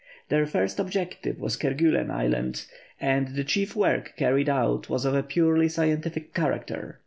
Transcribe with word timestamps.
Their 0.29 0.47
first 0.47 0.79
objective 0.79 1.39
was 1.39 1.55
Kerguellen 1.55 2.09
Island, 2.09 2.65
and 2.99 3.35
the 3.35 3.43
chief 3.43 3.75
work 3.75 4.13
carried 4.17 4.49
out 4.49 4.89
was 4.89 5.05
of 5.05 5.13
a 5.13 5.21
purely 5.21 5.69
scientific 5.69 6.33
character. 6.33 6.99